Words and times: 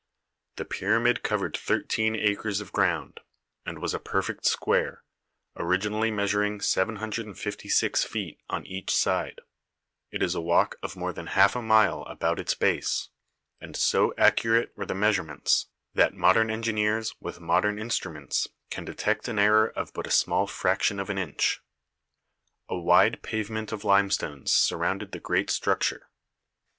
The 0.55 0.65
pyramid 0.65 1.21
covered 1.21 1.55
thirteen 1.55 2.15
acres 2.15 2.59
of 2.59 2.71
ground, 2.71 3.19
and 3.67 3.77
was 3.77 3.93
a 3.93 3.99
perfect 3.99 4.47
square, 4.47 5.03
originally 5.55 6.09
measuring 6.09 6.59
756 6.59 8.03
feet 8.05 8.39
on 8.49 8.65
each 8.65 8.89
side; 8.95 9.41
it 10.09 10.23
is 10.23 10.33
a 10.33 10.41
walk 10.41 10.75
of 10.81 10.95
more 10.95 11.13
than 11.13 11.27
half 11.27 11.55
a 11.55 11.61
mile 11.61 12.01
about 12.05 12.39
its 12.39 12.55
base, 12.55 13.09
and 13.59 13.75
so 13.75 14.11
accurate 14.17 14.75
were 14.75 14.87
the 14.87 14.95
measurements 14.95 15.67
that 15.93 16.15
modern 16.15 16.49
engineers 16.49 17.13
with 17.19 17.39
modern 17.39 17.77
instruments 17.77 18.47
can 18.71 18.83
detect 18.83 19.27
an 19.27 19.37
error 19.37 19.69
of 19.69 19.93
but 19.93 20.07
a 20.07 20.09
small 20.09 20.47
fraction 20.47 20.99
of 20.99 21.11
an 21.11 21.19
inch. 21.19 21.61
A 22.67 22.75
wide 22.75 23.21
pavement 23.21 23.71
of 23.71 23.83
limestone 23.83 24.47
surrounded 24.47 25.11
the 25.11 25.19
great 25.19 25.51
structure. 25.51 26.09